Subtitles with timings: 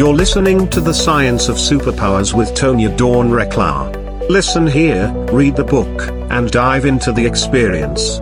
[0.00, 4.30] You're listening to The Science of Superpowers with Tonya Dawn Recla.
[4.30, 8.16] Listen here, read the book, and dive into the experience.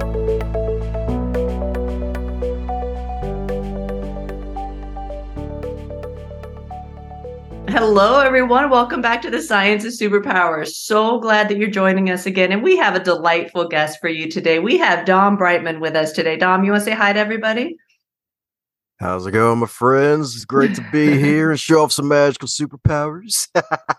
[7.71, 8.71] Hello, everyone.
[8.71, 10.71] Welcome back to the Science of Superpowers.
[10.74, 12.51] So glad that you're joining us again.
[12.51, 14.58] And we have a delightful guest for you today.
[14.58, 16.37] We have Dom Brightmon with us today.
[16.38, 17.79] Dom, you want to say hi to everybody?
[19.01, 20.34] How's it going, my friends?
[20.34, 23.47] It's great to be here and show off some magical superpowers.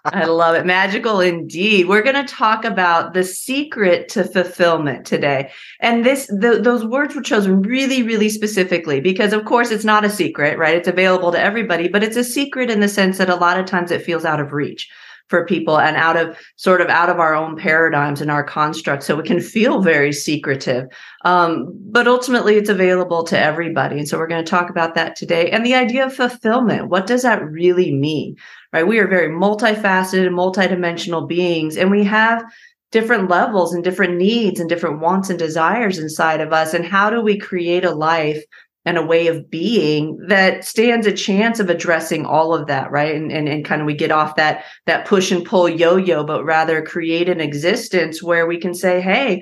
[0.03, 0.65] I love it.
[0.65, 1.87] Magical indeed.
[1.87, 5.51] We're going to talk about the secret to fulfillment today.
[5.79, 10.03] And this the, those words were chosen really really specifically because of course it's not
[10.03, 10.75] a secret, right?
[10.75, 13.65] It's available to everybody, but it's a secret in the sense that a lot of
[13.65, 14.89] times it feels out of reach
[15.29, 19.05] for people and out of sort of out of our own paradigms and our constructs.
[19.05, 20.85] So it can feel very secretive.
[21.23, 23.99] Um, but ultimately it's available to everybody.
[23.99, 25.49] And so we're going to talk about that today.
[25.51, 26.89] And the idea of fulfillment.
[26.89, 28.35] What does that really mean?
[28.73, 28.87] Right?
[28.87, 32.43] We are very multifaceted and multidimensional beings, and we have
[32.91, 36.73] different levels and different needs and different wants and desires inside of us.
[36.73, 38.43] And how do we create a life
[38.85, 43.15] and a way of being that stands a chance of addressing all of that right
[43.15, 46.45] and, and and kind of we get off that that push and pull yo-yo but
[46.45, 49.41] rather create an existence where we can say hey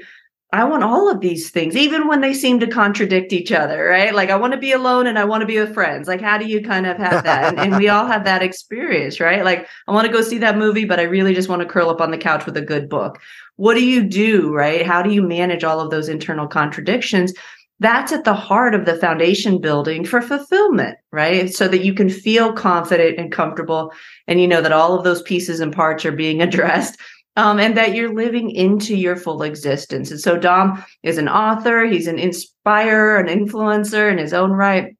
[0.53, 4.15] I want all of these things, even when they seem to contradict each other, right?
[4.15, 6.07] Like, I want to be alone and I want to be with friends.
[6.07, 7.49] Like, how do you kind of have that?
[7.49, 9.43] and, and, we all have that experience, right?
[9.43, 11.89] Like, I want to go see that movie, but I really just want to curl
[11.89, 13.19] up on the couch with a good book.
[13.57, 14.85] What do you do, right?
[14.85, 17.33] How do you manage all of those internal contradictions
[17.79, 21.53] that's at the heart of the foundation building for fulfillment, right?
[21.53, 23.93] So that you can feel confident and comfortable
[24.27, 26.99] and you know that all of those pieces and parts are being addressed
[27.35, 30.09] um, and that you're living into your full existence.
[30.09, 34.95] And so Dom is an author, he's an inspirer, an influencer in his own right.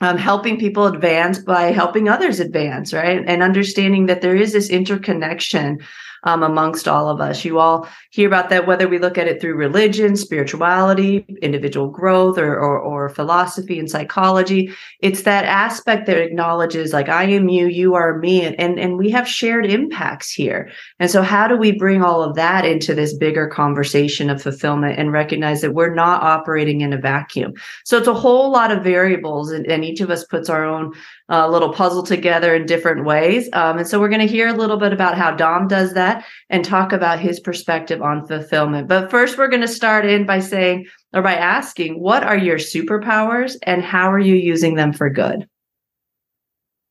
[0.00, 3.22] Um, helping people advance by helping others advance, right?
[3.28, 5.78] And understanding that there is this interconnection
[6.24, 7.44] um, amongst all of us.
[7.44, 12.38] You all hear about that, whether we look at it through religion, spirituality, individual growth,
[12.38, 14.72] or, or, or philosophy and psychology.
[15.00, 18.98] It's that aspect that acknowledges, like, I am you, you are me, and, and and
[18.98, 20.70] we have shared impacts here.
[20.98, 24.98] And so, how do we bring all of that into this bigger conversation of fulfillment
[24.98, 27.52] and recognize that we're not operating in a vacuum?
[27.84, 30.92] So, it's a whole lot of variables, and, and each of us puts our own
[31.30, 33.48] uh, little puzzle together in different ways.
[33.52, 36.24] Um, and so, we're going to hear a little bit about how Dom does that
[36.50, 38.88] and talk about his perspective on fulfillment.
[38.88, 42.58] But first, we're going to start in by saying or by asking, what are your
[42.58, 45.48] superpowers and how are you using them for good?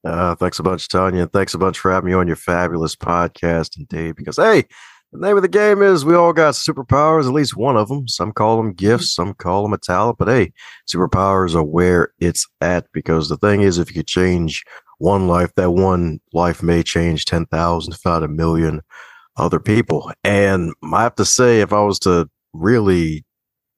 [0.04, 1.32] Uh, thanks a bunch, Tonya.
[1.32, 4.16] Thanks a bunch for having me on your fabulous podcast, indeed.
[4.16, 4.66] Because hey,
[5.14, 8.08] the name of the game is we all got superpowers, at least one of them.
[8.08, 10.18] Some call them gifts, some call them a talent.
[10.18, 10.54] But hey,
[10.88, 12.88] superpowers are where it's at.
[12.94, 14.64] Because the thing is, if you could change
[14.98, 18.82] one life, that one life may change 10,000, if not a million
[19.38, 20.12] other people.
[20.24, 23.24] And I have to say, if I was to really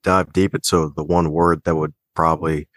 [0.04, 2.68] dive deep into the one word that would probably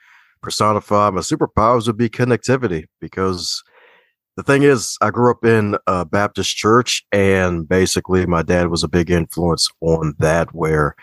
[0.42, 3.62] personify my superpowers would be connectivity because
[4.38, 8.84] the thing is i grew up in a baptist church and basically my dad was
[8.84, 10.94] a big influence on that where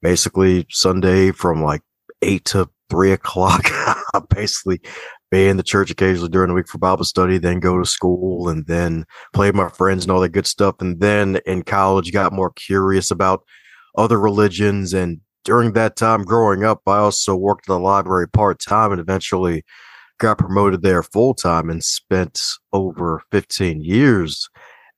[0.00, 1.82] basically sunday from like
[2.22, 3.64] eight to three o'clock
[4.30, 4.80] basically
[5.30, 8.48] be in the church occasionally during the week for Bible study, then go to school
[8.48, 10.76] and then play with my friends and all that good stuff.
[10.80, 13.44] And then in college, got more curious about
[13.98, 14.94] other religions.
[14.94, 19.00] And during that time growing up, I also worked at the library part time and
[19.00, 19.64] eventually
[20.18, 22.40] got promoted there full time and spent
[22.72, 24.48] over 15 years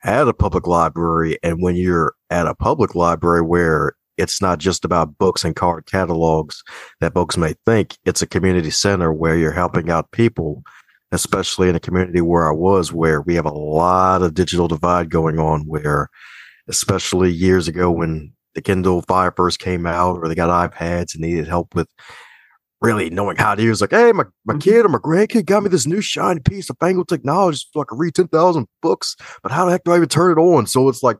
[0.02, 1.38] at a public library.
[1.42, 5.86] And when you're at a public library where it's not just about books and card
[5.86, 6.62] catalogs
[7.00, 7.96] that folks may think.
[8.04, 10.62] It's a community center where you're helping out people,
[11.10, 15.10] especially in a community where I was, where we have a lot of digital divide
[15.10, 16.08] going on, where
[16.68, 21.22] especially years ago when the Kindle Fire first came out or they got iPads and
[21.22, 21.88] needed help with
[22.80, 24.60] really knowing how to use like, hey, my, my mm-hmm.
[24.60, 27.84] kid or my grandkid got me this new shiny piece of fangled technology so I
[27.88, 30.66] can read 10,000 books, but how the heck do I even turn it on?
[30.66, 31.18] So it's like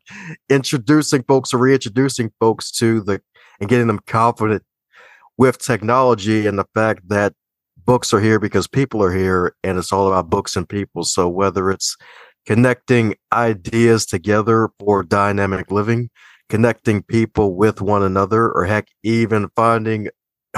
[0.49, 3.21] introducing folks or reintroducing folks to the
[3.61, 4.63] and getting them confident
[5.37, 7.35] with technology and the fact that
[7.85, 11.05] books are here because people are here and it's all about books and people.
[11.05, 11.97] So whether it's
[12.47, 16.11] connecting ideas together for dynamic living,
[16.49, 20.09] connecting people with one another, or heck, even finding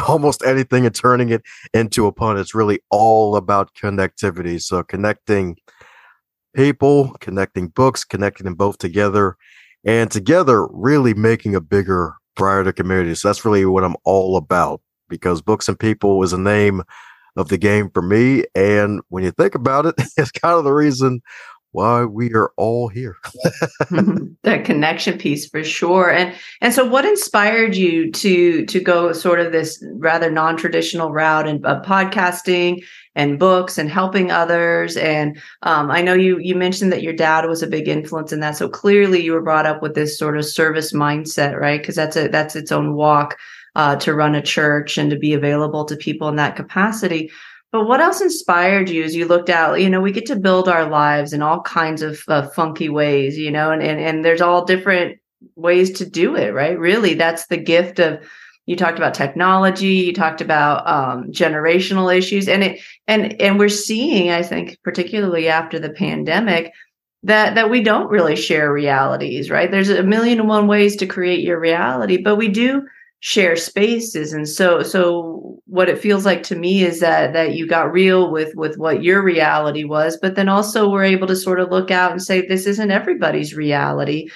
[0.08, 1.42] almost anything and turning it
[1.74, 2.38] into a pun.
[2.38, 4.60] It's really all about connectivity.
[4.60, 5.56] So connecting
[6.54, 9.36] people, connecting books, connecting them both together,
[9.84, 13.14] and together really making a bigger, brighter community.
[13.14, 16.82] So that's really what I'm all about because books and people is a name
[17.36, 18.44] of the game for me.
[18.54, 21.22] And when you think about it, it's kind of the reason
[21.72, 23.16] why we are all here.
[24.42, 26.10] that connection piece for sure.
[26.10, 31.48] And and so what inspired you to to go sort of this rather non-traditional route
[31.48, 32.84] and of podcasting
[33.14, 34.96] and books and helping others?
[34.96, 38.40] And um, i know you you mentioned that your dad was a big influence in
[38.40, 38.56] that.
[38.56, 41.80] So clearly you were brought up with this sort of service mindset right?
[41.80, 43.38] Because that's a that's its own walk
[43.74, 47.30] uh, to run a church and to be available to people in that capacity
[47.72, 49.80] but what else inspired you as you looked out?
[49.80, 53.38] You know, we get to build our lives in all kinds of uh, funky ways,
[53.38, 55.18] you know, and, and and there's all different
[55.56, 56.78] ways to do it, right?
[56.78, 58.22] Really, that's the gift of
[58.66, 63.68] you talked about technology you talked about um, generational issues and it and and we're
[63.68, 66.72] seeing i think particularly after the pandemic
[67.24, 71.06] that that we don't really share realities right there's a million and one ways to
[71.06, 72.86] create your reality but we do
[73.22, 74.32] share spaces.
[74.32, 78.32] And so so what it feels like to me is that that you got real
[78.32, 81.92] with with what your reality was but then also we're able to sort of look
[81.92, 84.28] out and say this isn't everybody's reality.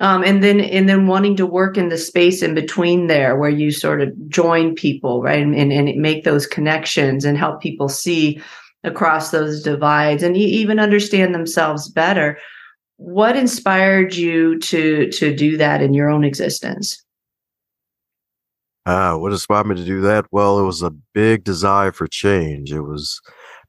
[0.00, 3.50] Um, and then and then wanting to work in the space in between there where
[3.50, 5.40] you sort of join people right?
[5.40, 8.42] And, and, and make those connections and help people see
[8.82, 12.36] across those divides and even understand themselves better.
[12.96, 17.03] What inspired you to to do that in your own existence
[18.86, 20.26] Ah, what inspired me to do that?
[20.30, 22.70] Well, it was a big desire for change.
[22.70, 23.20] It was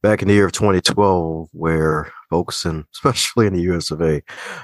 [0.04, 4.22] back in the year of 2012 where folks, and especially in the US of A,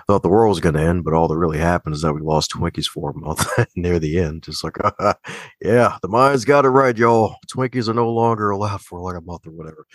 [0.08, 2.22] thought the world was going to end, but all that really happened is that we
[2.22, 4.44] lost Twinkies for a month near the end.
[4.44, 4.76] Just like,
[5.62, 7.36] yeah, the mind's got it right, y'all.
[7.48, 9.86] Twinkies are no longer allowed for like a month or whatever.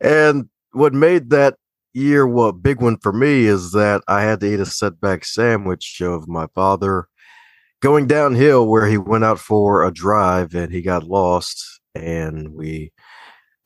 [0.00, 1.56] And what made that
[1.94, 6.00] year what big one for me is that I had to eat a setback sandwich
[6.00, 7.08] of my father
[7.82, 12.92] going downhill where he went out for a drive and he got lost and we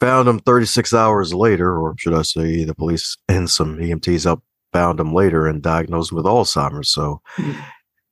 [0.00, 4.42] found him 36 hours later or should i say the police and some emts up
[4.76, 6.90] found him later and diagnosed him with alzheimer's.
[6.90, 7.58] So mm-hmm.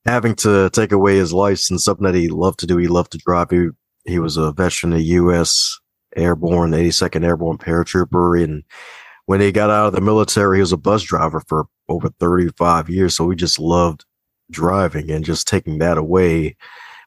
[0.06, 3.18] having to take away his license something that he loved to do he loved to
[3.18, 3.50] drive.
[3.50, 3.68] He,
[4.06, 5.78] he was a veteran of u.s
[6.16, 8.62] airborne 82nd airborne paratrooper and
[9.26, 12.88] when he got out of the military he was a bus driver for over 35
[12.88, 13.16] years.
[13.16, 14.04] So we just loved
[14.54, 16.56] driving and just taking that away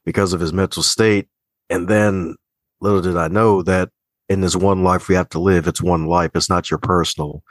[0.06, 1.28] because of his mental state.
[1.70, 2.36] And then
[2.82, 3.90] little did I know that
[4.30, 6.32] in this one life we have to live, it's one life.
[6.36, 7.44] It's not your personal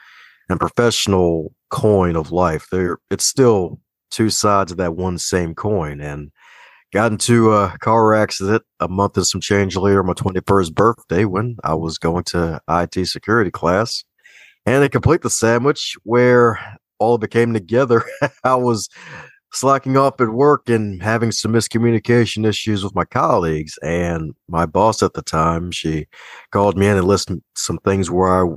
[0.48, 2.68] and professional coin of life.
[2.70, 6.00] There, it's still two sides of that one same coin.
[6.00, 6.30] And
[6.92, 11.56] got into a car accident a month and some change later, my 21st birthday, when
[11.64, 14.04] I was going to IT security class.
[14.64, 18.04] And to complete the sandwich, where all of it came together,
[18.44, 18.88] I was
[19.52, 23.78] slacking off at work and having some miscommunication issues with my colleagues.
[23.82, 26.06] And my boss at the time, she
[26.50, 28.56] called me in and listed some things where I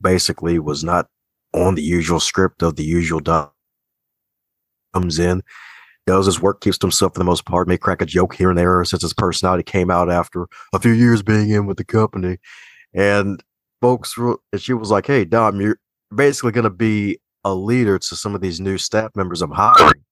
[0.00, 1.06] basically was not
[1.54, 3.52] on the usual script of the usual dot
[4.94, 5.42] comes in,
[6.06, 8.50] does his work, keeps to himself for the most part, may crack a joke here
[8.50, 11.84] and there since his personality came out after a few years being in with the
[11.84, 12.38] company.
[12.94, 13.42] And
[13.80, 15.78] folks, and she was like, Hey, Dom, you're
[16.14, 20.02] basically going to be a leader to some of these new staff members I'm hiring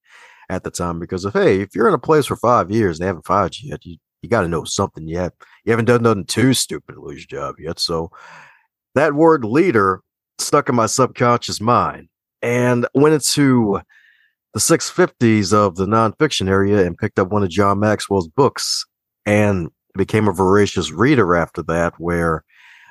[0.49, 3.03] at the time because if hey, if you're in a place for five years and
[3.03, 5.33] they haven't fired you yet, you, you got to know something yet.
[5.65, 7.79] You haven't done nothing too stupid to lose your job yet.
[7.79, 8.11] So
[8.95, 10.01] that word leader
[10.39, 12.09] stuck in my subconscious mind.
[12.43, 13.79] And went into
[14.53, 18.85] the 650s of the nonfiction area and picked up one of John Maxwell's books
[19.25, 22.43] and became a voracious reader after that, where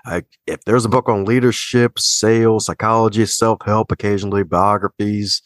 [0.04, 5.42] I, if there's a book on leadership, sales, psychology, self help, occasionally biographies,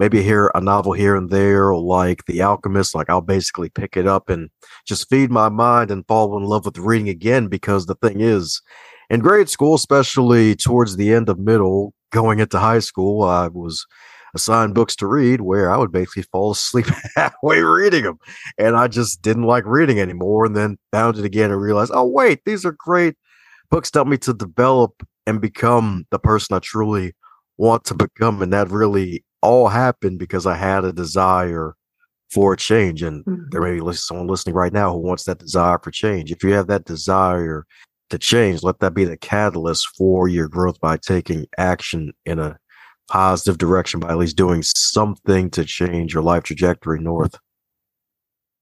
[0.00, 2.94] maybe hear a novel here and there, like The Alchemist.
[2.94, 4.48] Like I'll basically pick it up and
[4.86, 7.48] just feed my mind and fall in love with reading again.
[7.48, 8.62] Because the thing is,
[9.10, 13.86] in grade school, especially towards the end of middle, going into high school, I was
[14.34, 18.18] assigned books to read where I would basically fall asleep halfway reading them.
[18.58, 20.46] And I just didn't like reading anymore.
[20.46, 23.16] And then found it again and realized, oh, wait, these are great
[23.70, 27.12] books to help me to develop and become the person I truly
[27.58, 28.40] want to become.
[28.40, 31.74] And that really all happened because I had a desire
[32.32, 33.02] for change.
[33.02, 33.44] And mm-hmm.
[33.50, 36.30] there may be someone listening right now who wants that desire for change.
[36.30, 37.66] If you have that desire
[38.10, 42.58] to change, let that be the catalyst for your growth by taking action in a
[43.08, 47.36] positive direction by at least doing something to change your life trajectory north.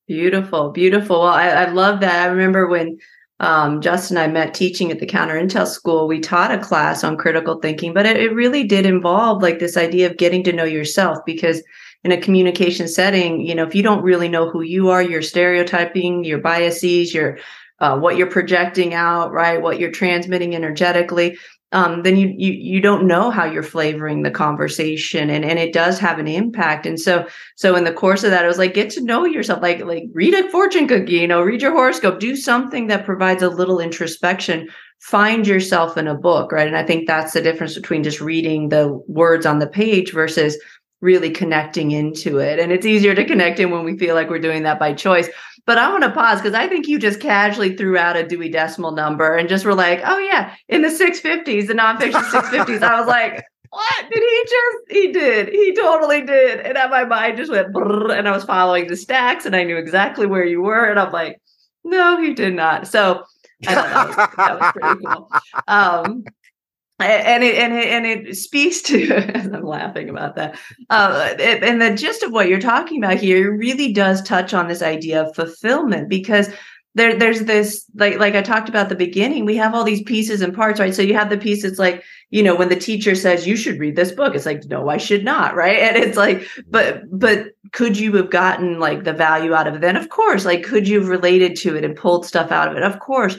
[0.06, 1.20] Beautiful, beautiful.
[1.20, 2.26] Well, I, I love that.
[2.26, 2.98] I remember when
[3.40, 6.08] um, Justin and I met teaching at the Counter Intel School.
[6.08, 9.76] We taught a class on critical thinking, but it, it really did involve like this
[9.76, 11.62] idea of getting to know yourself because
[12.04, 15.22] in a communication setting, you know, if you don't really know who you are, your
[15.22, 17.38] stereotyping, your biases, your
[17.80, 19.62] uh, what you're projecting out, right?
[19.62, 21.38] What you're transmitting energetically
[21.72, 25.74] um, then you, you you don't know how you're flavoring the conversation and and it
[25.74, 26.86] does have an impact.
[26.86, 29.60] And so so in the course of that it was like get to know yourself
[29.60, 33.42] like like read a fortune cookie you know read your horoscope do something that provides
[33.42, 34.68] a little introspection.
[35.00, 36.66] Find yourself in a book right?
[36.66, 40.56] And i think that's the difference between just reading the words on the page versus
[41.00, 42.58] really connecting into it.
[42.58, 45.28] And it's easier to connect in when we feel like we're doing that by choice
[45.68, 48.48] but I want to pause because I think you just casually threw out a Dewey
[48.48, 52.82] Decimal number and just were like, oh, yeah, in the 650s, the nonfiction 650s.
[52.82, 54.78] I was like, what did he just?
[54.88, 55.48] He did.
[55.50, 56.60] He totally did.
[56.60, 60.24] And my mind just went, and I was following the stacks and I knew exactly
[60.24, 60.86] where you were.
[60.86, 61.38] And I'm like,
[61.84, 62.88] no, he did not.
[62.88, 63.24] So
[63.66, 64.26] I don't know.
[64.38, 65.30] that was pretty cool.
[65.68, 66.24] Um,
[67.00, 69.14] and it and it and it speaks to
[69.54, 70.58] i'm laughing about that.
[70.90, 74.82] Uh, and the gist of what you're talking about here really does touch on this
[74.82, 76.48] idea of fulfillment because
[76.94, 80.40] there there's this like like i talked about the beginning we have all these pieces
[80.40, 80.94] and parts right?
[80.94, 83.78] So you have the piece that's like you know when the teacher says you should
[83.78, 85.78] read this book it's like no i should not right?
[85.78, 89.80] And it's like but but could you have gotten like the value out of it?
[89.82, 92.76] Then of course like could you have related to it and pulled stuff out of
[92.76, 92.82] it?
[92.82, 93.36] Of course.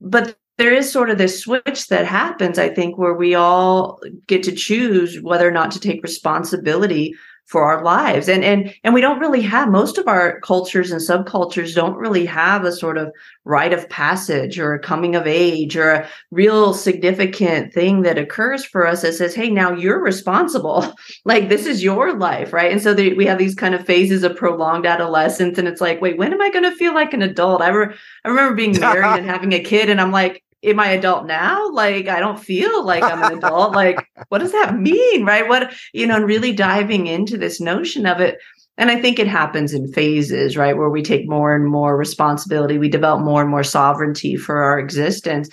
[0.00, 4.42] But there is sort of this switch that happens, I think, where we all get
[4.42, 7.14] to choose whether or not to take responsibility
[7.46, 8.28] for our lives.
[8.28, 12.26] And and and we don't really have most of our cultures and subcultures don't really
[12.26, 13.10] have a sort of
[13.44, 18.62] rite of passage or a coming of age or a real significant thing that occurs
[18.62, 20.94] for us that says, hey, now you're responsible.
[21.24, 22.70] like this is your life, right?
[22.70, 25.56] And so they, we have these kind of phases of prolonged adolescence.
[25.56, 27.62] And it's like, wait, when am I going to feel like an adult?
[27.62, 30.88] I, re- I remember being married and having a kid, and I'm like, am I
[30.88, 31.70] adult now?
[31.70, 33.74] Like, I don't feel like I'm an adult.
[33.74, 35.24] like, what does that mean?
[35.24, 35.48] Right.
[35.48, 38.38] What, you know, and really diving into this notion of it.
[38.76, 40.76] And I think it happens in phases, right?
[40.76, 44.78] Where we take more and more responsibility, we develop more and more sovereignty for our
[44.78, 45.50] existence.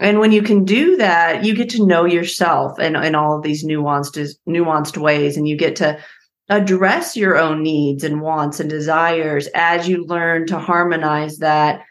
[0.00, 3.44] And when you can do that, you get to know yourself and in all of
[3.44, 5.98] these nuanced, nuanced ways, and you get to
[6.48, 11.82] address your own needs and wants and desires as you learn to harmonize that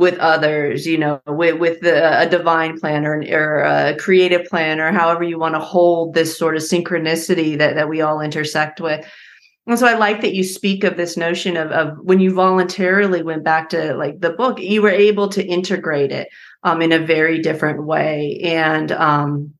[0.00, 4.80] with others, you know, with, with the, a divine plan or, or a creative plan
[4.80, 8.80] or however you want to hold this sort of synchronicity that, that we all intersect
[8.80, 9.06] with.
[9.66, 13.22] And so I like that you speak of this notion of, of when you voluntarily
[13.22, 16.28] went back to like the book, you were able to integrate it
[16.62, 18.40] um, in a very different way.
[18.42, 19.52] And, um,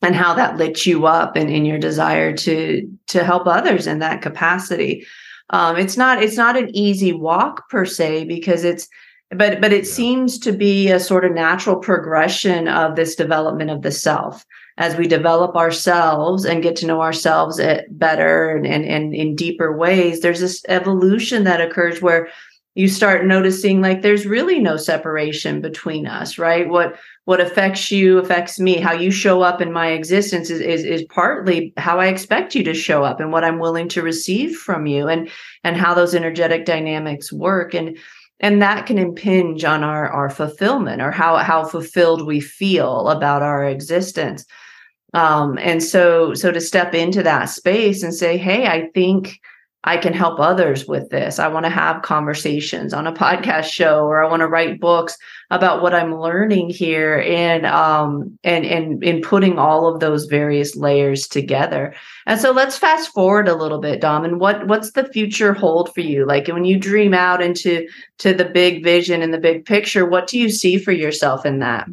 [0.00, 4.00] and how that lit you up and in, your desire to to help others in
[4.00, 5.06] that capacity.
[5.50, 8.88] Um, it's not it's not an easy walk per se because it's
[9.34, 9.92] but but it yeah.
[9.92, 14.44] seems to be a sort of natural progression of this development of the self.
[14.78, 19.36] As we develop ourselves and get to know ourselves eh, better and, and, and in
[19.36, 22.28] deeper ways there's this evolution that occurs where
[22.74, 26.68] you start noticing like there's really no separation between us right?
[26.68, 28.78] What what affects you affects me.
[28.78, 32.64] How you show up in my existence is, is is partly how i expect you
[32.64, 35.30] to show up and what i'm willing to receive from you and
[35.64, 37.74] and how those energetic dynamics work.
[37.74, 37.98] And
[38.42, 43.42] and that can impinge on our our fulfillment or how how fulfilled we feel about
[43.42, 44.44] our existence.
[45.14, 49.38] Um and so so to step into that space and say hey i think
[49.84, 51.40] I can help others with this.
[51.40, 55.16] I want to have conversations on a podcast show or I want to write books
[55.50, 60.76] about what I'm learning here and um and and in putting all of those various
[60.76, 61.94] layers together.
[62.26, 65.92] And so let's fast forward a little bit, Dom, and what what's the future hold
[65.92, 66.26] for you?
[66.26, 70.28] Like when you dream out into to the big vision and the big picture, what
[70.28, 71.88] do you see for yourself in that?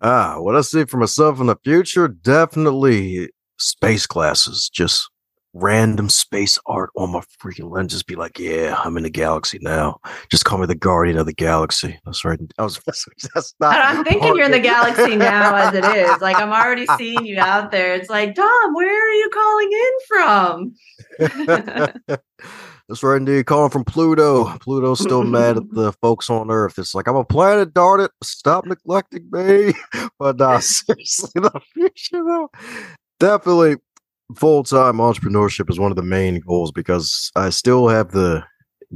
[0.00, 4.68] Ah, what I see for myself in the future, definitely space classes.
[4.70, 5.08] Just
[5.56, 7.92] random space art on my freaking lens.
[7.92, 9.98] Just be like, yeah, I'm in the galaxy now.
[10.30, 11.98] Just call me the guardian of the galaxy.
[12.04, 12.38] That's right.
[12.58, 13.76] I was that's not.
[13.76, 16.20] I'm thinking you're in the galaxy now, as it is.
[16.20, 17.94] Like I'm already seeing you out there.
[17.94, 20.74] It's like, Dom, where are you calling in from?
[22.88, 23.46] That's right, indeed.
[23.46, 24.56] Calling from Pluto.
[24.58, 26.78] Pluto's still mad at the folks on Earth.
[26.78, 28.12] It's like I'm a planet, darn it.
[28.22, 29.72] Stop neglecting me.
[30.20, 32.48] But uh, seriously, the future though,
[33.18, 33.76] definitely
[34.34, 38.44] full time entrepreneurship is one of the main goals because I still have the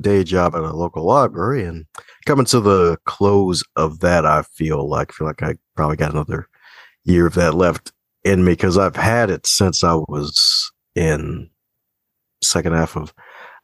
[0.00, 1.84] day job at a local library and
[2.26, 6.48] coming to the close of that I feel like feel like I probably got another
[7.04, 7.92] year of that left
[8.24, 11.50] in me because I've had it since I was in
[12.42, 13.12] second half of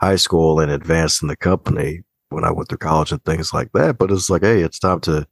[0.00, 3.70] high school and advanced in the company when I went through college and things like
[3.72, 3.98] that.
[3.98, 5.26] But it's like, hey, it's time to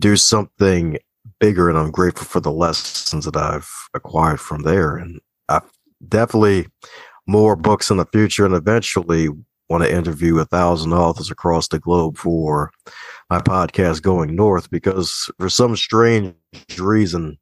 [0.00, 0.98] do something
[1.40, 4.96] bigger and I'm grateful for the lessons that I've acquired from there.
[4.96, 5.20] And
[6.08, 6.66] definitely
[7.26, 9.28] more books in the future and eventually
[9.68, 12.70] want to interview a thousand authors across the globe for
[13.30, 16.34] my podcast going north because for some strange
[16.78, 17.38] reason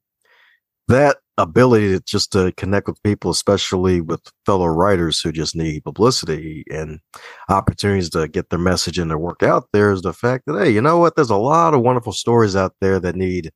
[0.86, 5.82] that ability to just to connect with people especially with fellow writers who just need
[5.82, 7.00] publicity and
[7.48, 10.70] opportunities to get their message and their work out there is the fact that hey
[10.70, 11.16] you know what?
[11.16, 13.50] There's a lot of wonderful stories out there that need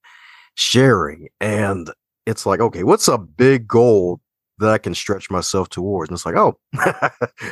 [0.55, 1.91] sharing and
[2.27, 4.21] it's like okay what's a big goal
[4.59, 6.11] that I can stretch myself towards.
[6.11, 6.59] And it's like, oh,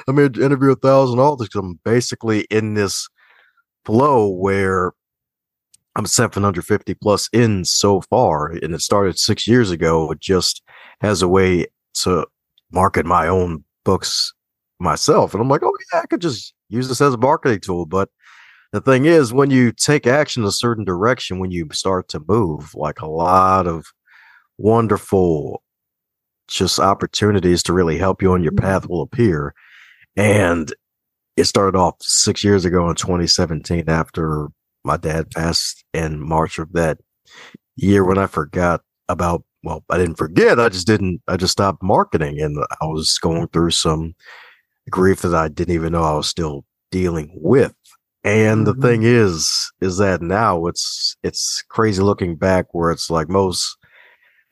[0.06, 3.08] let me interview a thousand authors because I'm basically in this
[3.84, 4.92] flow where
[5.96, 8.46] I'm 750 plus in so far.
[8.46, 10.62] And it started six years ago, just
[11.00, 12.26] as a way to
[12.70, 14.32] market my own books
[14.78, 15.34] myself.
[15.34, 17.84] And I'm like, oh, yeah, I could just use this as a marketing tool.
[17.84, 18.08] But
[18.72, 22.22] the thing is, when you take action in a certain direction, when you start to
[22.26, 23.86] move, like a lot of
[24.56, 25.62] wonderful
[26.48, 29.54] just opportunities to really help you on your path will appear.
[30.16, 30.72] And
[31.36, 34.48] it started off six years ago in 2017 after
[34.84, 36.98] my dad passed in March of that
[37.76, 40.60] year when I forgot about, well, I didn't forget.
[40.60, 44.14] I just didn't, I just stopped marketing and I was going through some
[44.90, 47.74] grief that I didn't even know I was still dealing with.
[48.24, 48.82] And the mm-hmm.
[48.82, 53.76] thing is, is that now it's, it's crazy looking back where it's like most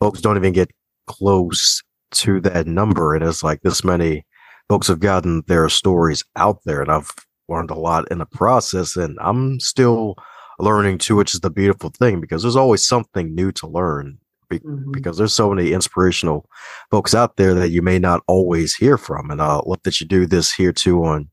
[0.00, 0.70] folks don't even get
[1.10, 3.14] close to that number.
[3.14, 4.24] And it's like this many
[4.68, 7.10] folks have gotten their stories out there, and I've
[7.48, 8.96] learned a lot in the process.
[8.96, 10.14] And I'm still
[10.58, 14.18] learning too, which is the beautiful thing because there's always something new to learn.
[14.50, 14.92] mm-hmm.
[14.92, 16.48] Because there's so many inspirational
[16.90, 20.06] folks out there that you may not always hear from, and I love that you
[20.06, 21.28] do this here too on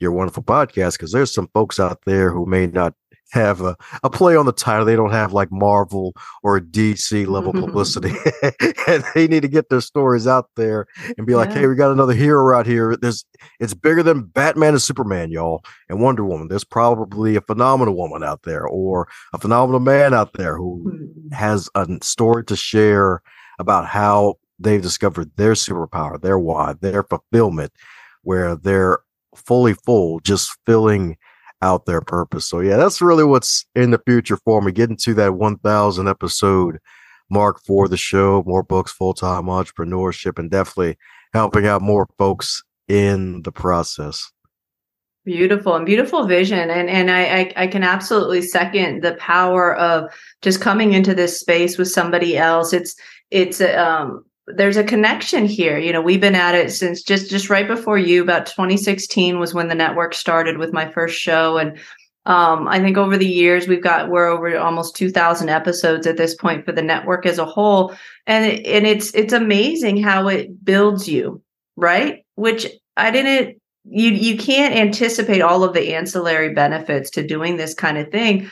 [0.00, 2.94] your wonderful podcast because there's some folks out there who may not
[3.34, 4.84] have a, a play on the title.
[4.84, 8.12] They don't have like Marvel or DC level publicity.
[8.88, 10.86] and they need to get their stories out there
[11.18, 11.38] and be yeah.
[11.38, 12.96] like, hey, we got another hero out here.
[12.96, 13.24] There's
[13.60, 16.48] it's bigger than Batman and Superman, y'all, and Wonder Woman.
[16.48, 21.34] There's probably a phenomenal woman out there or a phenomenal man out there who mm-hmm.
[21.34, 23.20] has a story to share
[23.58, 27.72] about how they've discovered their superpower, their why, their fulfillment,
[28.22, 29.00] where they're
[29.34, 31.16] fully full, just filling
[31.62, 32.46] out their purpose.
[32.48, 34.72] So yeah, that's really what's in the future for me.
[34.72, 36.78] Getting to that 1000 episode
[37.30, 40.96] mark for the show, more books, full time entrepreneurship, and definitely
[41.32, 44.30] helping out more folks in the process.
[45.24, 50.10] Beautiful and beautiful vision, and and I, I I can absolutely second the power of
[50.42, 52.74] just coming into this space with somebody else.
[52.74, 52.94] It's
[53.30, 55.78] it's um there's a connection here.
[55.78, 59.54] You know we've been at it since just just right before you about 2016 was
[59.54, 61.58] when the network started with my first show.
[61.58, 61.78] And
[62.26, 66.34] um, i think over the years we've got we're over almost 2000 episodes at this
[66.34, 67.94] point for the network as a whole.
[68.26, 71.42] And it, and it's it's amazing how it builds you
[71.76, 72.24] right?
[72.34, 77.74] Which i didn't you you can't anticipate all of the ancillary benefits to doing this
[77.74, 78.48] kind of thing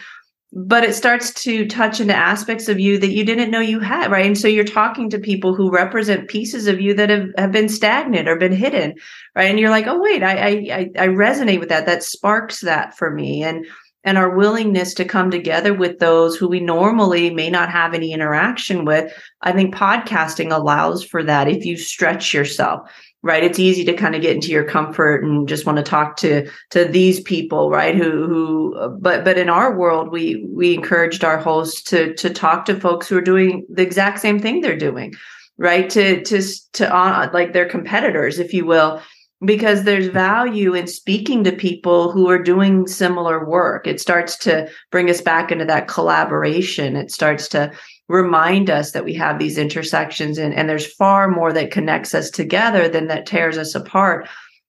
[0.52, 4.10] but it starts to touch into aspects of you that you didn't know you had
[4.10, 4.26] right?
[4.26, 7.68] And so you're talking to people who represent pieces of you that have, have been
[7.68, 8.94] stagnant or been hidden
[9.34, 9.48] right?
[9.50, 11.86] And you're like oh wait I, I i resonate with that.
[11.86, 13.42] That sparks that for me.
[13.42, 13.66] And
[14.04, 18.12] and our willingness to come together with those who we normally may not have any
[18.12, 19.12] interaction with
[19.42, 22.80] i think podcasting allows for that if you stretch yourself
[23.22, 23.44] right?
[23.44, 26.48] It's easy to kind of get into your comfort and just want to talk to
[26.70, 27.94] to these people right?
[27.94, 32.64] Who who but but in our world we we encouraged our hosts to to talk
[32.66, 35.14] to folks who are doing the exact same thing they're doing
[35.58, 35.88] right?
[35.90, 39.00] To to to uh, like their competitors if you will
[39.44, 43.86] because there's value in speaking to people who are doing similar work.
[43.86, 46.96] It starts to bring us back into that collaboration.
[46.96, 47.72] It starts to
[48.12, 52.30] remind us that we have these intersections and, and there's far more that connects us
[52.30, 54.28] together than that tears us apart.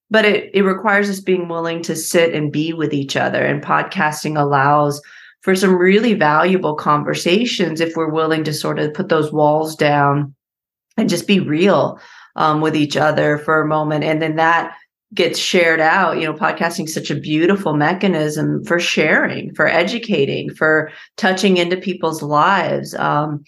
[0.10, 3.62] But it, it requires us being willing to sit and be with each other and
[3.62, 5.02] podcasting allows
[5.42, 10.34] for some really valuable conversations if we're willing to sort of put those walls down
[10.96, 12.00] and just be real
[12.38, 14.06] um, with each other for a moment.
[14.06, 14.78] And then that
[15.14, 16.20] gets shared out.
[16.20, 21.78] You know podcasting is such a beautiful mechanism for sharing for educating for touching into
[21.78, 22.94] people's lives.
[22.96, 23.44] Um,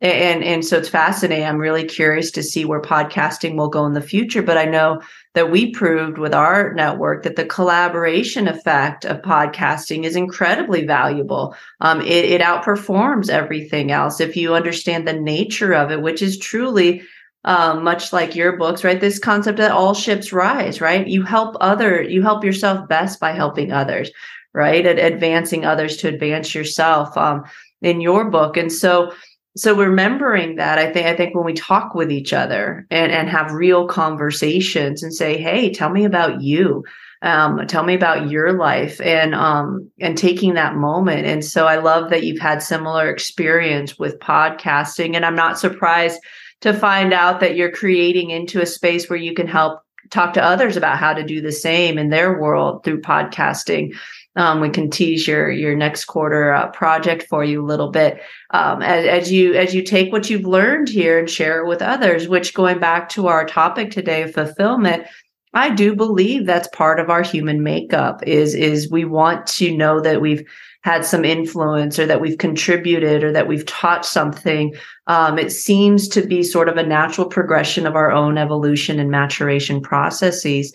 [0.00, 1.44] and and so it's fascinating.
[1.44, 5.00] I'm really curious to see where podcasting will go in the future but i know
[5.34, 11.54] that we proved with our network that the collaboration effect of podcasting is incredibly valuable.
[11.80, 14.20] Um, it, it outperforms everything else.
[14.20, 17.02] If you understand the nature of it which is truly
[17.44, 19.00] um, much like your books, right?
[19.00, 21.06] This concept that all ships rise, right?
[21.06, 24.10] You help other, you help yourself best by helping others,
[24.52, 24.84] right?
[24.86, 27.44] And advancing others to advance yourself um,
[27.82, 28.56] in your book.
[28.56, 29.12] And so,
[29.56, 33.28] so remembering that, I think, I think when we talk with each other and, and
[33.28, 36.84] have real conversations and say, Hey, tell me about you.
[37.22, 41.76] um, tell me about your life and um, and taking that moment and so i
[41.76, 46.18] love that you've had similar experience with podcasting and i'm not surprised
[46.60, 50.44] to find out that you're creating into a space where you can help talk to
[50.44, 53.94] others about how to do the same in their world through podcasting
[54.36, 58.22] um, we can tease your your next quarter uh, project for you a little bit
[58.50, 61.82] um, as, as you as you take what you've learned here and share it with
[61.82, 62.28] others.
[62.28, 65.06] Which going back to our topic today, fulfillment.
[65.52, 68.22] I do believe that's part of our human makeup.
[68.24, 70.48] Is is we want to know that we've
[70.82, 74.74] had some influence or that we've contributed or that we've taught something.
[75.06, 79.10] Um, it seems to be sort of a natural progression of our own evolution and
[79.10, 80.72] maturation processes.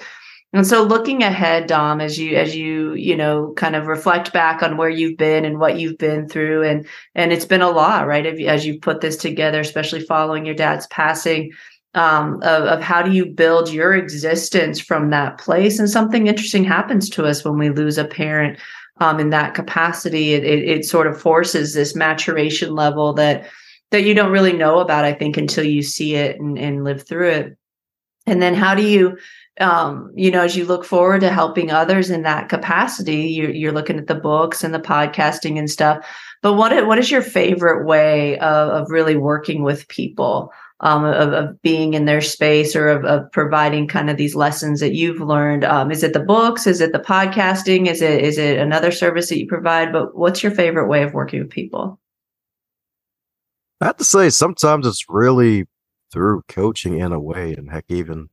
[0.54, 4.64] And so looking ahead, Dom, as you as you, you know, kind of reflect back
[4.64, 8.08] on where you've been and what you've been through and and it's been a lot,
[8.08, 8.26] right?
[8.26, 11.52] As you put this together, especially following your dad's passing,
[11.96, 15.80] um, of, of how do you build your existence from that place?
[15.80, 18.60] And something interesting happens to us when we lose a parent
[18.98, 20.34] um, in that capacity.
[20.34, 23.48] It, it, it sort of forces this maturation level that
[23.92, 27.08] that you don't really know about, I think, until you see it and, and live
[27.08, 27.58] through it.
[28.26, 29.18] And then how do you
[29.62, 33.72] um, you know, as you look forward to helping others in that capacity, you're, you're
[33.72, 36.06] looking at the books and the podcasting and stuff.
[36.42, 41.34] But what what is your favorite way of, of really working with people, um, of,
[41.34, 45.22] of being in their space, or of, of providing kind of these lessons that you've
[45.22, 45.64] learned?
[45.64, 46.68] Um, is it the books?
[46.68, 47.88] Is it the podcasting?
[47.88, 49.92] Is it is it another service that you provide?
[49.92, 52.00] But what's your favorite way of working with people?
[53.82, 55.66] I have to say, sometimes it's really
[56.12, 58.30] through coaching in a way and heck even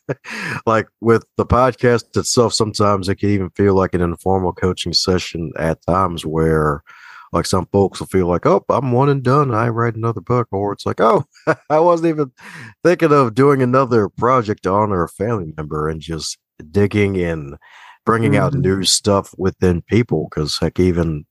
[0.66, 5.50] like with the podcast itself sometimes it can even feel like an informal coaching session
[5.58, 6.82] at times where
[7.32, 10.48] like some folks will feel like oh i'm one and done i write another book
[10.50, 11.24] or it's like oh
[11.70, 12.30] i wasn't even
[12.82, 16.38] thinking of doing another project to honor a family member and just
[16.70, 17.56] digging in
[18.04, 18.42] bringing mm-hmm.
[18.42, 21.24] out new stuff within people because heck even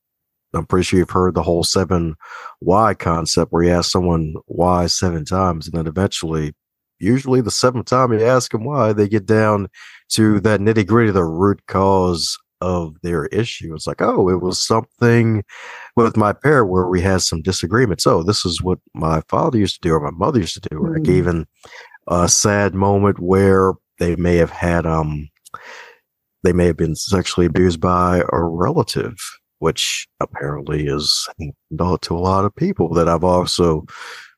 [0.54, 2.16] I'm pretty sure you've heard the whole seven
[2.60, 6.54] why concept where you ask someone why seven times, and then eventually,
[7.00, 9.68] usually the seventh time you ask them why, they get down
[10.10, 13.74] to that nitty gritty, the root cause of their issue.
[13.74, 15.44] It's like, oh, it was something
[15.96, 18.08] with my parent where we had some disagreements.
[18.08, 20.78] Oh, this is what my father used to do or my mother used to do.
[20.78, 21.12] Mm-hmm.
[21.12, 21.48] even
[22.08, 25.30] a sad moment where they may have had um
[26.44, 29.16] they may have been sexually abused by a relative
[29.60, 31.28] which apparently is
[31.72, 33.86] known to a lot of people that I've also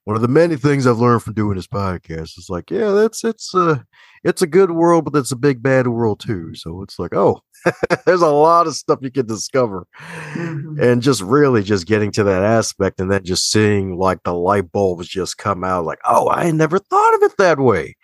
[0.10, 3.24] one of the many things I've learned from doing this podcast is like, yeah, that's
[3.24, 3.86] it's a
[4.24, 6.56] it's a good world, but it's a big bad world too.
[6.56, 7.44] So it's like, oh,
[8.08, 9.86] there's a lot of stuff you can discover.
[10.34, 10.82] Mm-hmm.
[10.82, 14.72] And just really just getting to that aspect and then just seeing like the light
[14.72, 17.96] bulbs just come out like, oh, I never thought of it that way.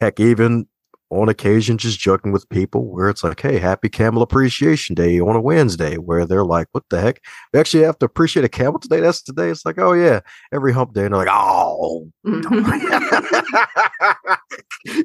[0.00, 0.68] Heck, even
[1.10, 5.36] on occasion just joking with people where it's like, hey, happy camel appreciation day on
[5.36, 7.24] a Wednesday, where they're like, what the heck?
[7.52, 9.00] We actually have to appreciate a camel today.
[9.00, 9.48] That's today.
[9.48, 10.20] It's like, oh yeah,
[10.52, 11.04] every hump day.
[11.04, 12.10] And they're like, oh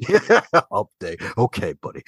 [0.08, 1.16] yeah, hump day.
[1.38, 2.02] Okay, buddy.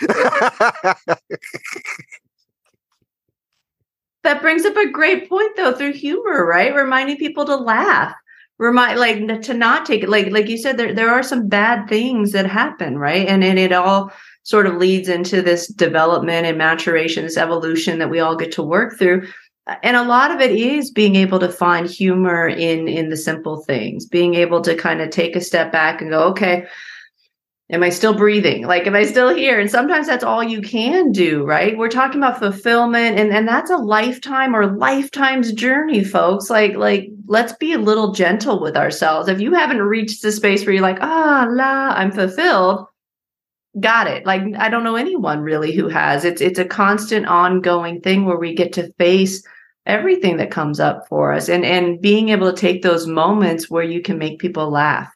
[4.22, 6.74] that brings up a great point though through humor, right?
[6.74, 8.14] Reminding people to laugh
[8.58, 11.88] remind like to not take it like like you said there there are some bad
[11.88, 13.26] things that happen right?
[13.28, 14.10] And and it all
[14.44, 18.62] sort of leads into this development and maturation this evolution that we all get to
[18.62, 19.26] work through.
[19.82, 23.64] And a lot of it is being able to find humor in in the simple
[23.64, 26.66] things being able to kind of take a step back and go okay
[27.70, 28.66] am i still breathing?
[28.66, 29.58] Like am i still here?
[29.58, 31.76] And sometimes that's all you can do right?
[31.76, 36.50] We're talking about fulfillment and and that's a lifetime or lifetime's journey folks.
[36.50, 39.28] Like like let's be a little gentle with ourselves.
[39.28, 42.86] If you haven't reached the space where you're like ah la i'm fulfilled
[43.80, 44.24] got it.
[44.26, 46.24] Like i don't know anyone really who has.
[46.24, 49.42] It's it's a constant ongoing thing where we get to face
[49.86, 51.48] everything that comes up for us.
[51.48, 55.15] And and being able to take those moments where you can make people laugh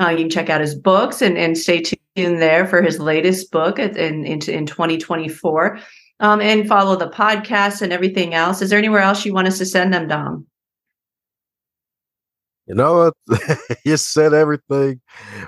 [0.00, 3.50] Uh, you can check out his books and, and stay tuned there for his latest
[3.50, 5.78] book in, in, in 2024.
[6.20, 8.60] Um, and follow the podcast and everything else.
[8.62, 10.46] Is there anywhere else you want us to send them, Dom?
[12.70, 13.40] You know what?
[13.84, 15.00] you said everything.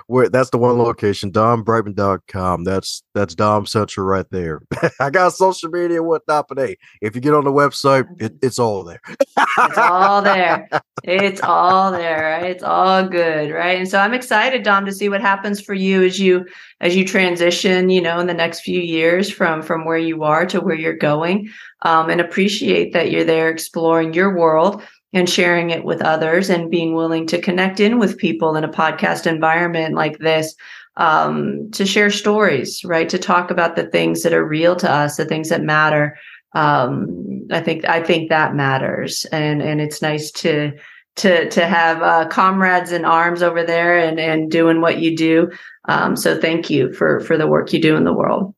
[0.07, 2.65] Where that's the one location, dombrightmon.com.
[2.65, 4.61] That's that's Dom Central right there.
[4.99, 8.33] I got social media and whatnot, but hey, if you get on the website, it,
[8.41, 8.99] it's all there.
[9.07, 10.67] it's all there.
[11.05, 12.49] It's all there, right?
[12.49, 13.77] It's all good, right?
[13.77, 16.45] And so I'm excited, Dom, to see what happens for you as you
[16.79, 20.45] as you transition, you know, in the next few years from from where you are
[20.45, 21.49] to where you're going.
[21.81, 24.81] Um, and appreciate that you're there exploring your world
[25.13, 28.69] and sharing it with others and being willing to connect in with people in a
[28.69, 30.55] podcast environment like this
[30.97, 33.09] um, to share stories, right?
[33.09, 36.17] To talk about the things that are real to us, the things that matter.
[36.53, 40.73] Um, I think I think that matters, and and it's nice to
[41.17, 45.51] to to have uh, comrades in arms over there and and doing what you do.
[45.87, 48.53] Um, so thank you for for the work you do in the world.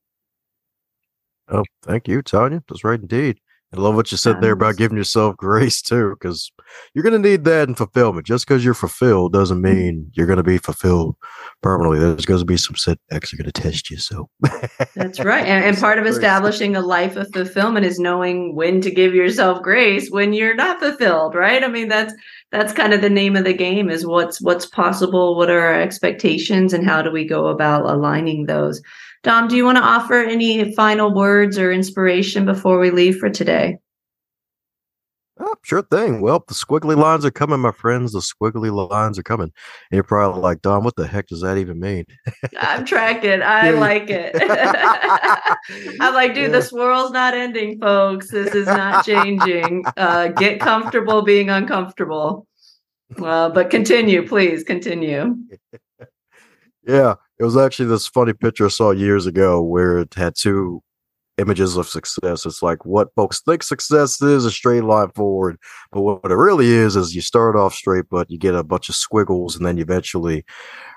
[1.47, 2.63] Oh, thank you, Tonya.
[2.67, 3.39] That's right indeed.
[3.77, 6.51] I love what you said there about giving yourself grace too, because
[6.93, 8.25] you're going to need that in fulfillment.
[8.25, 9.75] Just because you're fulfilled doesn't mm-hmm.
[9.75, 11.15] mean you're going to be fulfilled
[11.61, 11.99] permanently.
[11.99, 13.97] There's going to be some setbacks are going to test you.
[13.97, 14.29] So
[14.95, 15.45] that's right.
[15.55, 19.61] And, and part of establishing a life of fulfillment is knowing when to give yourself
[19.61, 21.63] grace when you're not fulfilled, right?
[21.63, 22.13] I mean, that's
[22.51, 25.81] that's kind of the name of the game is what's what's possible, what are our
[25.81, 28.81] expectations, and how do we go about aligning those.
[29.25, 33.27] Dom, do you want to offer any final words or inspiration before we leave for
[33.27, 33.79] today?
[35.39, 36.21] Oh, sure thing.
[36.21, 38.11] Well, the squiggly lines are coming, my friends.
[38.11, 39.51] The squiggly lines are coming.
[39.89, 42.05] And you're probably like, Dom, what the heck does that even mean?
[42.59, 43.41] I'm tracking.
[43.41, 44.35] I like it.
[45.99, 46.59] I'm like, dude, yeah.
[46.59, 48.29] the swirl's not ending, folks.
[48.29, 49.85] This is not changing.
[49.97, 52.45] Uh, get comfortable being uncomfortable.
[53.19, 55.35] Uh, but continue, please continue.
[56.87, 57.15] yeah.
[57.39, 60.81] It was actually this funny picture I saw years ago where it had two
[61.37, 62.45] images of success.
[62.45, 65.57] It's like what folks think success is a straight line forward,
[65.91, 68.87] but what it really is is you start off straight, but you get a bunch
[68.87, 70.45] of squiggles and then you eventually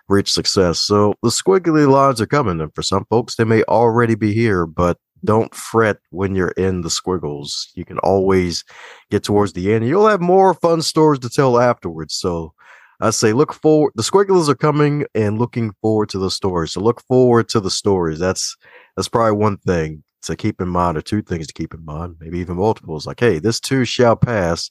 [0.08, 0.78] reach success.
[0.78, 4.64] So the squiggly lines are coming, and for some folks, they may already be here,
[4.64, 7.68] but don't fret when you're in the squiggles.
[7.74, 8.64] You can always
[9.10, 9.82] get towards the end.
[9.82, 12.14] And you'll have more fun stories to tell afterwards.
[12.14, 12.54] So
[13.00, 13.92] I say look forward.
[13.94, 16.72] The squigglers are coming and looking forward to the stories.
[16.72, 18.18] So look forward to the stories.
[18.18, 18.56] That's
[18.96, 22.16] that's probably one thing to keep in mind, or two things to keep in mind,
[22.20, 23.06] maybe even multiples.
[23.06, 24.70] Like, hey, this too shall pass,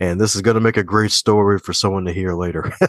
[0.00, 2.72] and this is going to make a great story for someone to hear later.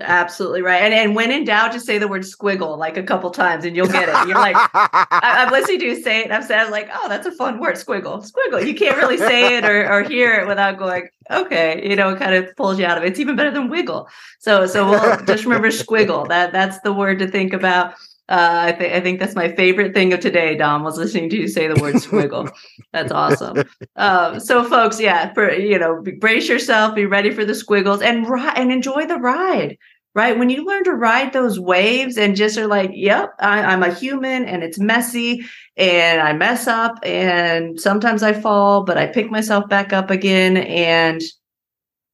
[0.00, 0.82] Absolutely right.
[0.82, 3.76] And and when in doubt, just say the word squiggle like a couple times and
[3.76, 4.28] you'll get it.
[4.28, 6.24] You're like, I, am listening to you say it.
[6.24, 8.66] And I'm saying like, oh, that's a fun word, squiggle, squiggle.
[8.66, 12.18] You can't really say it or, or hear it without going, okay, you know, it
[12.18, 13.08] kind of pulls you out of it.
[13.08, 14.08] It's even better than wiggle.
[14.40, 16.26] So so we'll just remember squiggle.
[16.28, 17.94] That that's the word to think about.
[18.26, 20.56] Uh, I think I think that's my favorite thing of today.
[20.56, 22.50] Dom was listening to you say the word squiggle.
[22.92, 23.64] that's awesome.
[23.96, 28.28] Um, so, folks, yeah, for you know, brace yourself, be ready for the squiggles, and
[28.28, 29.76] ri- and enjoy the ride.
[30.14, 33.82] Right when you learn to ride those waves and just are like, "Yep, I, I'm
[33.82, 35.44] a human, and it's messy,
[35.76, 40.56] and I mess up, and sometimes I fall, but I pick myself back up again,
[40.56, 41.20] and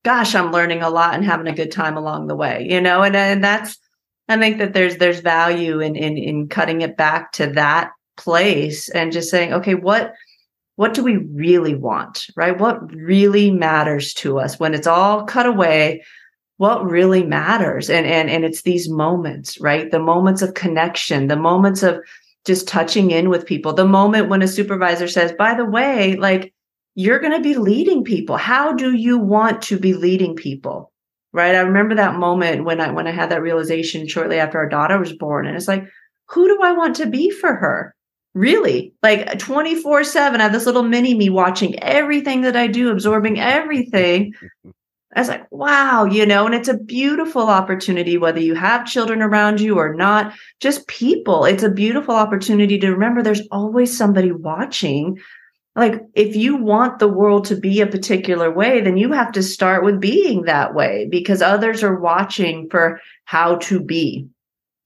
[0.04, 3.02] gosh, I'm learning a lot and having a good time along the way." You know,
[3.02, 3.78] and and that's
[4.30, 8.88] I think that there's there's value in in in cutting it back to that place
[8.90, 10.14] and just saying, okay, what
[10.76, 12.26] what do we really want?
[12.36, 12.58] Right?
[12.58, 16.04] What really matters to us when it's all cut away?
[16.58, 17.90] What really matters?
[17.90, 19.90] And and and it's these moments, right?
[19.90, 22.00] The moments of connection, the moments of
[22.46, 23.72] just touching in with people.
[23.72, 26.54] The moment when a supervisor says, by the way, like
[26.94, 28.36] you're going to be leading people.
[28.36, 30.89] How do you want to be leading people?
[31.32, 31.54] Right?
[31.54, 34.98] I remember that moment when I when I had that realization shortly after our daughter
[34.98, 35.84] was born, and it's like,
[36.28, 37.94] who do I want to be for her?
[38.34, 42.90] Really, like 24 7, I have this little mini me watching everything that I do,
[42.90, 44.34] absorbing everything.
[45.14, 49.22] I was like, wow, you know, and it's a beautiful opportunity, whether you have children
[49.22, 51.44] around you or not, just people.
[51.44, 55.18] It's a beautiful opportunity to remember there's always somebody watching
[55.76, 59.42] like if you want the world to be a particular way then you have to
[59.42, 64.28] start with being that way because others are watching for how to be.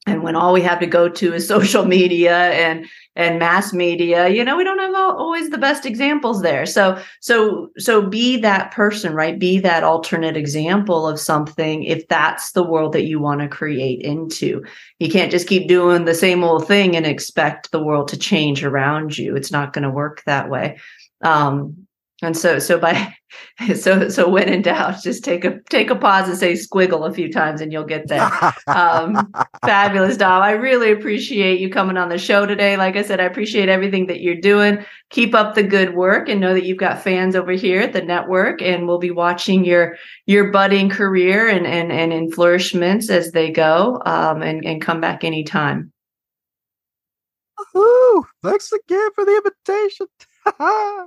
[0.06, 2.86] And when all we have to go to is social media and
[3.16, 6.66] and mass media you know we don't have always the best examples there.
[6.66, 9.38] So so so be that person right?
[9.38, 14.00] Be that alternate example of something if that's the world that you want to create
[14.03, 14.62] into.
[14.98, 18.64] You can't just keep doing the same old thing and expect the world to change
[18.64, 19.37] around you.
[19.37, 20.79] It's not going to work that way.
[21.22, 21.87] Um
[22.22, 23.14] and so so by
[23.77, 27.12] So so when in doubt, just take a take a pause and say squiggle a
[27.12, 28.31] few times, and you'll get there.
[28.66, 29.33] Um,
[29.64, 30.42] fabulous, Dom.
[30.42, 32.77] I really appreciate you coming on the show today.
[32.77, 34.85] Like I said, I appreciate everything that you're doing.
[35.11, 38.03] Keep up the good work, and know that you've got fans over here at the
[38.03, 39.96] network, and we'll be watching your
[40.27, 45.00] your budding career and and and in flourishments as they go, um, and and come
[45.00, 45.92] back anytime.
[47.77, 50.07] Ooh, thanks again for the invitation.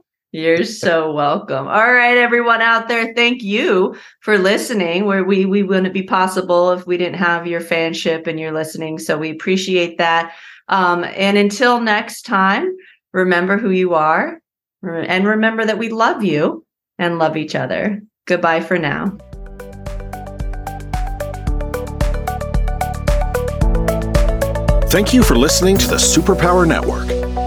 [0.38, 1.67] You're so welcome.
[1.67, 5.06] All right, everyone out there, thank you for listening.
[5.06, 9.00] Where we we wouldn't be possible if we didn't have your fanship and your listening.
[9.00, 10.36] So we appreciate that.
[10.67, 12.71] Um, and until next time,
[13.13, 14.39] remember who you are,
[14.84, 16.63] and remember that we love you
[17.00, 18.00] and love each other.
[18.28, 19.17] Goodbye for now.
[24.91, 27.46] Thank you for listening to the Superpower Network.